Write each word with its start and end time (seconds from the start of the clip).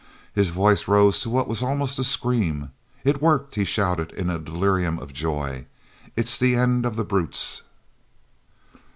His 0.33 0.49
voice 0.49 0.87
rose 0.87 1.19
to 1.19 1.29
what 1.29 1.47
was 1.47 1.61
almost 1.61 1.99
a 1.99 2.03
scream. 2.03 2.71
"It's 3.03 3.21
worked!" 3.21 3.53
he 3.53 3.63
shouted 3.63 4.11
in 4.13 4.31
a 4.31 4.39
delirium 4.39 4.97
of 4.97 5.13
joy. 5.13 5.67
"It's 6.15 6.39
the 6.39 6.55
end 6.55 6.85
of 6.87 6.95
the 6.95 7.05
brutes!" 7.05 7.61